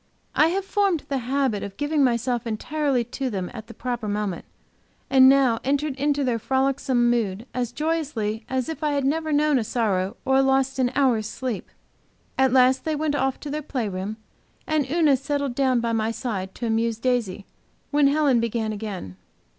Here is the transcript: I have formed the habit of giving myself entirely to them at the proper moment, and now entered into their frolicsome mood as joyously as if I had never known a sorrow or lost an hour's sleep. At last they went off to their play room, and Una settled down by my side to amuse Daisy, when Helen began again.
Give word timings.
I 0.33 0.47
have 0.47 0.65
formed 0.65 1.03
the 1.09 1.19
habit 1.19 1.61
of 1.61 1.77
giving 1.77 2.03
myself 2.03 2.47
entirely 2.47 3.03
to 3.03 3.29
them 3.29 3.51
at 3.53 3.67
the 3.67 3.73
proper 3.75 4.07
moment, 4.07 4.45
and 5.11 5.29
now 5.29 5.59
entered 5.63 5.95
into 5.95 6.23
their 6.23 6.39
frolicsome 6.39 7.07
mood 7.11 7.45
as 7.53 7.71
joyously 7.71 8.43
as 8.49 8.67
if 8.67 8.83
I 8.83 8.93
had 8.93 9.05
never 9.05 9.31
known 9.31 9.59
a 9.59 9.63
sorrow 9.63 10.17
or 10.25 10.41
lost 10.41 10.79
an 10.79 10.89
hour's 10.95 11.27
sleep. 11.29 11.69
At 12.35 12.51
last 12.51 12.83
they 12.83 12.95
went 12.95 13.13
off 13.13 13.39
to 13.41 13.51
their 13.51 13.61
play 13.61 13.87
room, 13.87 14.17
and 14.65 14.89
Una 14.89 15.15
settled 15.17 15.53
down 15.53 15.81
by 15.81 15.93
my 15.93 16.09
side 16.09 16.55
to 16.55 16.65
amuse 16.65 16.97
Daisy, 16.97 17.45
when 17.91 18.07
Helen 18.07 18.39
began 18.39 18.73
again. 18.73 19.17